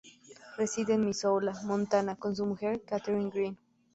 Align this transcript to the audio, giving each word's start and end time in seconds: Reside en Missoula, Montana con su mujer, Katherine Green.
Reside 0.57 0.93
en 0.95 1.01
Missoula, 1.05 1.51
Montana 1.63 2.15
con 2.15 2.35
su 2.35 2.43
mujer, 2.47 2.81
Katherine 2.87 3.29
Green. 3.29 3.57